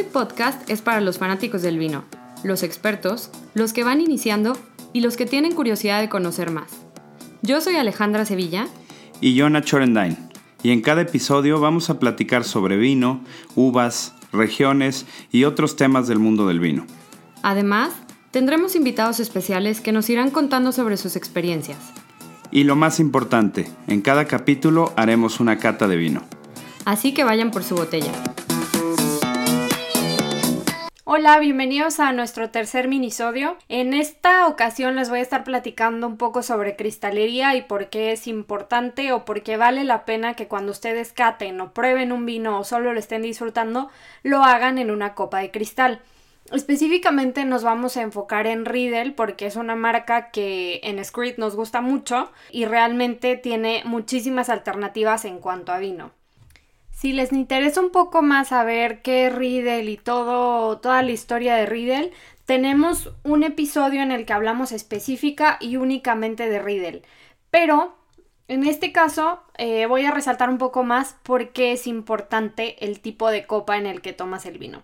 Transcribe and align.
Smoothie 0.00 0.12
Podcast 0.12 0.70
es 0.70 0.80
para 0.80 1.00
los 1.02 1.18
fanáticos 1.18 1.60
del 1.60 1.78
vino, 1.78 2.04
los 2.42 2.62
expertos, 2.62 3.30
los 3.52 3.74
que 3.74 3.84
van 3.84 4.00
iniciando 4.00 4.56
y 4.94 5.00
los 5.00 5.16
que 5.18 5.26
tienen 5.26 5.54
curiosidad 5.54 6.00
de 6.00 6.08
conocer 6.08 6.50
más. 6.50 6.70
Yo 7.42 7.60
soy 7.60 7.76
Alejandra 7.76 8.24
Sevilla. 8.24 8.66
Y 9.20 9.34
yo 9.34 9.50
Nacho 9.50 9.78
Y 10.62 10.70
en 10.70 10.80
cada 10.80 11.02
episodio 11.02 11.60
vamos 11.60 11.90
a 11.90 11.98
platicar 11.98 12.44
sobre 12.44 12.78
vino, 12.78 13.20
uvas, 13.56 14.14
regiones 14.32 15.04
y 15.32 15.44
otros 15.44 15.76
temas 15.76 16.08
del 16.08 16.18
mundo 16.18 16.46
del 16.46 16.60
vino. 16.60 16.86
Además, 17.42 17.92
tendremos 18.30 18.76
invitados 18.76 19.20
especiales 19.20 19.82
que 19.82 19.92
nos 19.92 20.08
irán 20.08 20.30
contando 20.30 20.72
sobre 20.72 20.96
sus 20.96 21.14
experiencias. 21.14 21.78
Y 22.50 22.64
lo 22.64 22.74
más 22.74 23.00
importante, 23.00 23.70
en 23.86 24.00
cada 24.00 24.24
capítulo 24.24 24.94
haremos 24.96 25.40
una 25.40 25.58
cata 25.58 25.88
de 25.88 25.96
vino. 25.96 26.22
Así 26.86 27.12
que 27.12 27.24
vayan 27.24 27.50
por 27.50 27.64
su 27.64 27.74
botella. 27.74 28.12
Hola, 31.12 31.40
bienvenidos 31.40 31.98
a 31.98 32.12
nuestro 32.12 32.50
tercer 32.50 32.86
minisodio. 32.86 33.56
En 33.68 33.94
esta 33.94 34.46
ocasión 34.46 34.94
les 34.94 35.10
voy 35.10 35.18
a 35.18 35.22
estar 35.22 35.42
platicando 35.42 36.06
un 36.06 36.16
poco 36.16 36.44
sobre 36.44 36.76
cristalería 36.76 37.56
y 37.56 37.62
por 37.62 37.88
qué 37.88 38.12
es 38.12 38.28
importante 38.28 39.12
o 39.12 39.24
por 39.24 39.42
qué 39.42 39.56
vale 39.56 39.82
la 39.82 40.04
pena 40.04 40.34
que 40.34 40.46
cuando 40.46 40.70
ustedes 40.70 41.12
caten 41.12 41.60
o 41.60 41.72
prueben 41.72 42.12
un 42.12 42.26
vino 42.26 42.60
o 42.60 42.62
solo 42.62 42.92
lo 42.92 43.00
estén 43.00 43.22
disfrutando, 43.22 43.90
lo 44.22 44.44
hagan 44.44 44.78
en 44.78 44.92
una 44.92 45.16
copa 45.16 45.40
de 45.40 45.50
cristal. 45.50 46.00
Específicamente 46.52 47.44
nos 47.44 47.64
vamos 47.64 47.96
a 47.96 48.02
enfocar 48.02 48.46
en 48.46 48.64
Riedel 48.64 49.12
porque 49.12 49.46
es 49.46 49.56
una 49.56 49.74
marca 49.74 50.30
que 50.30 50.78
en 50.84 51.04
Screed 51.04 51.38
nos 51.38 51.56
gusta 51.56 51.80
mucho 51.80 52.30
y 52.52 52.66
realmente 52.66 53.34
tiene 53.34 53.82
muchísimas 53.84 54.48
alternativas 54.48 55.24
en 55.24 55.40
cuanto 55.40 55.72
a 55.72 55.78
vino. 55.78 56.12
Si 57.00 57.14
les 57.14 57.32
interesa 57.32 57.80
un 57.80 57.88
poco 57.88 58.20
más 58.20 58.48
saber 58.48 59.00
qué 59.00 59.28
es 59.28 59.34
Riddle 59.34 59.90
y 59.90 59.96
todo, 59.96 60.80
toda 60.80 61.02
la 61.02 61.10
historia 61.10 61.54
de 61.54 61.64
Riddle, 61.64 62.12
tenemos 62.44 63.10
un 63.22 63.42
episodio 63.42 64.02
en 64.02 64.12
el 64.12 64.26
que 64.26 64.34
hablamos 64.34 64.70
específica 64.70 65.56
y 65.62 65.78
únicamente 65.78 66.46
de 66.46 66.58
Riddle. 66.60 67.00
Pero 67.50 67.96
en 68.48 68.66
este 68.66 68.92
caso 68.92 69.40
eh, 69.56 69.86
voy 69.86 70.04
a 70.04 70.10
resaltar 70.10 70.50
un 70.50 70.58
poco 70.58 70.82
más 70.82 71.16
por 71.22 71.52
qué 71.52 71.72
es 71.72 71.86
importante 71.86 72.84
el 72.84 73.00
tipo 73.00 73.30
de 73.30 73.46
copa 73.46 73.78
en 73.78 73.86
el 73.86 74.02
que 74.02 74.12
tomas 74.12 74.44
el 74.44 74.58
vino. 74.58 74.82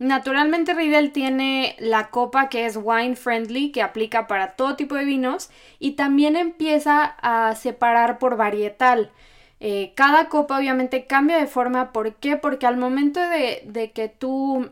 Naturalmente 0.00 0.74
Riddle 0.74 1.10
tiene 1.10 1.76
la 1.78 2.10
copa 2.10 2.48
que 2.48 2.66
es 2.66 2.76
wine 2.82 3.14
friendly, 3.14 3.70
que 3.70 3.82
aplica 3.82 4.26
para 4.26 4.56
todo 4.56 4.74
tipo 4.74 4.96
de 4.96 5.04
vinos, 5.04 5.50
y 5.78 5.92
también 5.92 6.34
empieza 6.34 7.04
a 7.22 7.54
separar 7.54 8.18
por 8.18 8.36
varietal. 8.36 9.12
Eh, 9.66 9.94
cada 9.96 10.28
copa 10.28 10.58
obviamente 10.58 11.06
cambia 11.06 11.38
de 11.38 11.46
forma. 11.46 11.90
¿Por 11.90 12.16
qué? 12.16 12.36
Porque 12.36 12.66
al 12.66 12.76
momento 12.76 13.18
de, 13.18 13.62
de 13.64 13.92
que 13.92 14.10
tú 14.10 14.68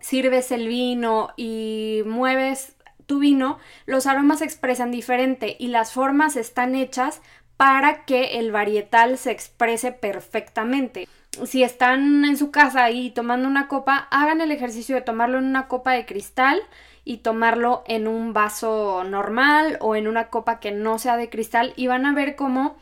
sirves 0.00 0.50
el 0.50 0.66
vino 0.66 1.28
y 1.36 2.02
mueves 2.06 2.74
tu 3.06 3.20
vino, 3.20 3.60
los 3.84 4.08
aromas 4.08 4.40
se 4.40 4.44
expresan 4.44 4.90
diferente 4.90 5.54
y 5.60 5.68
las 5.68 5.92
formas 5.92 6.34
están 6.34 6.74
hechas 6.74 7.22
para 7.56 8.04
que 8.04 8.40
el 8.40 8.50
varietal 8.50 9.16
se 9.16 9.30
exprese 9.30 9.92
perfectamente. 9.92 11.06
Si 11.44 11.62
están 11.62 12.24
en 12.24 12.36
su 12.36 12.50
casa 12.50 12.82
ahí 12.82 13.10
tomando 13.12 13.46
una 13.46 13.68
copa, 13.68 14.08
hagan 14.10 14.40
el 14.40 14.50
ejercicio 14.50 14.96
de 14.96 15.02
tomarlo 15.02 15.38
en 15.38 15.44
una 15.44 15.68
copa 15.68 15.92
de 15.92 16.04
cristal 16.04 16.60
y 17.04 17.18
tomarlo 17.18 17.84
en 17.86 18.08
un 18.08 18.32
vaso 18.32 19.04
normal 19.04 19.78
o 19.80 19.94
en 19.94 20.08
una 20.08 20.30
copa 20.30 20.58
que 20.58 20.72
no 20.72 20.98
sea 20.98 21.16
de 21.16 21.30
cristal 21.30 21.74
y 21.76 21.86
van 21.86 22.06
a 22.06 22.12
ver 22.12 22.34
cómo 22.34 22.76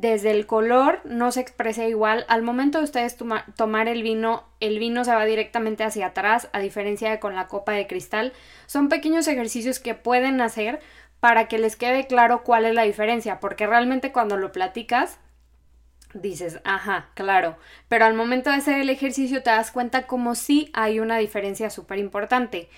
desde 0.00 0.30
el 0.30 0.46
color 0.46 1.02
no 1.04 1.30
se 1.30 1.40
expresa 1.40 1.86
igual. 1.86 2.24
Al 2.28 2.40
momento 2.40 2.78
de 2.78 2.84
ustedes 2.84 3.18
tomar 3.54 3.86
el 3.86 4.02
vino, 4.02 4.44
el 4.58 4.78
vino 4.78 5.04
se 5.04 5.14
va 5.14 5.26
directamente 5.26 5.84
hacia 5.84 6.06
atrás, 6.06 6.48
a 6.54 6.60
diferencia 6.60 7.10
de 7.10 7.20
con 7.20 7.34
la 7.34 7.48
copa 7.48 7.72
de 7.72 7.86
cristal. 7.86 8.32
Son 8.64 8.88
pequeños 8.88 9.28
ejercicios 9.28 9.78
que 9.78 9.94
pueden 9.94 10.40
hacer 10.40 10.80
para 11.20 11.48
que 11.48 11.58
les 11.58 11.76
quede 11.76 12.06
claro 12.06 12.44
cuál 12.44 12.64
es 12.64 12.74
la 12.74 12.84
diferencia, 12.84 13.40
porque 13.40 13.66
realmente 13.66 14.10
cuando 14.10 14.38
lo 14.38 14.52
platicas, 14.52 15.18
dices, 16.14 16.60
ajá, 16.64 17.10
claro, 17.12 17.58
pero 17.88 18.06
al 18.06 18.14
momento 18.14 18.48
de 18.48 18.56
hacer 18.56 18.80
el 18.80 18.88
ejercicio 18.88 19.42
te 19.42 19.50
das 19.50 19.70
cuenta 19.70 20.06
como 20.06 20.34
sí 20.34 20.70
hay 20.72 20.98
una 20.98 21.18
diferencia 21.18 21.68
súper 21.68 21.98
importante. 21.98 22.70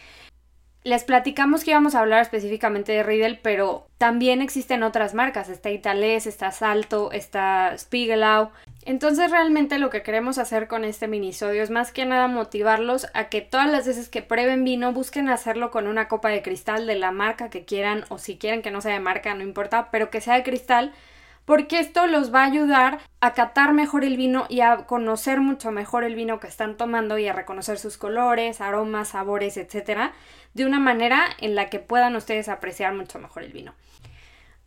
Les 0.84 1.04
platicamos 1.04 1.62
que 1.62 1.70
íbamos 1.70 1.94
a 1.94 2.00
hablar 2.00 2.22
específicamente 2.22 2.90
de 2.90 3.04
Riedel, 3.04 3.38
pero 3.40 3.86
también 3.98 4.42
existen 4.42 4.82
otras 4.82 5.14
marcas. 5.14 5.48
Está 5.48 5.70
Italés, 5.70 6.26
está 6.26 6.50
Salto, 6.50 7.12
está 7.12 7.78
Spiegelau. 7.78 8.50
Entonces 8.84 9.30
realmente 9.30 9.78
lo 9.78 9.90
que 9.90 10.02
queremos 10.02 10.38
hacer 10.38 10.66
con 10.66 10.84
este 10.84 11.06
minisodio 11.06 11.62
es 11.62 11.70
más 11.70 11.92
que 11.92 12.04
nada 12.04 12.26
motivarlos 12.26 13.06
a 13.14 13.28
que 13.28 13.42
todas 13.42 13.70
las 13.70 13.86
veces 13.86 14.08
que 14.08 14.22
prueben 14.22 14.64
vino 14.64 14.92
busquen 14.92 15.28
hacerlo 15.28 15.70
con 15.70 15.86
una 15.86 16.08
copa 16.08 16.30
de 16.30 16.42
cristal 16.42 16.84
de 16.88 16.96
la 16.96 17.12
marca 17.12 17.48
que 17.48 17.64
quieran 17.64 18.04
o 18.08 18.18
si 18.18 18.36
quieren 18.36 18.60
que 18.60 18.72
no 18.72 18.80
sea 18.80 18.94
de 18.94 18.98
marca, 18.98 19.34
no 19.34 19.44
importa, 19.44 19.88
pero 19.92 20.10
que 20.10 20.20
sea 20.20 20.34
de 20.34 20.42
cristal 20.42 20.92
porque 21.44 21.80
esto 21.80 22.06
los 22.06 22.32
va 22.32 22.42
a 22.42 22.46
ayudar 22.46 23.00
a 23.20 23.34
catar 23.34 23.72
mejor 23.72 24.04
el 24.04 24.16
vino 24.16 24.46
y 24.48 24.60
a 24.60 24.86
conocer 24.86 25.40
mucho 25.40 25.70
mejor 25.70 26.04
el 26.04 26.14
vino 26.14 26.40
que 26.40 26.46
están 26.46 26.76
tomando 26.76 27.18
y 27.18 27.28
a 27.28 27.32
reconocer 27.32 27.78
sus 27.78 27.96
colores, 27.96 28.60
aromas, 28.60 29.08
sabores, 29.08 29.56
etcétera, 29.56 30.12
de 30.54 30.66
una 30.66 30.80
manera 30.80 31.24
en 31.38 31.54
la 31.54 31.70
que 31.70 31.78
puedan 31.78 32.16
ustedes 32.16 32.48
apreciar 32.48 32.94
mucho 32.94 33.18
mejor 33.18 33.42
el 33.42 33.52
vino. 33.52 33.74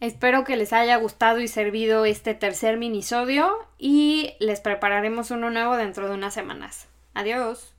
Espero 0.02 0.44
que 0.44 0.58
les 0.58 0.74
haya 0.74 0.98
gustado 0.98 1.40
y 1.40 1.48
servido 1.48 2.06
este 2.06 2.34
tercer 2.34 2.78
minisodio 2.78 3.66
y 3.78 4.36
les 4.40 4.60
prepararemos 4.60 5.32
uno 5.32 5.50
nuevo 5.50 5.78
dentro 5.78 6.08
de 6.08 6.16
unas 6.16 6.34
semanas. 6.34 6.88
Adiós. 7.14 7.74